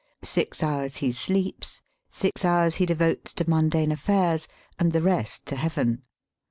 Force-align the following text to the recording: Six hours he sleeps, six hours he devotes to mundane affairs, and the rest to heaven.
Six 0.23 0.63
hours 0.63 0.97
he 0.97 1.11
sleeps, 1.11 1.83
six 2.09 2.43
hours 2.43 2.77
he 2.81 2.87
devotes 2.87 3.33
to 3.35 3.47
mundane 3.47 3.91
affairs, 3.91 4.47
and 4.79 4.93
the 4.93 5.01
rest 5.03 5.45
to 5.45 5.55
heaven. 5.55 6.01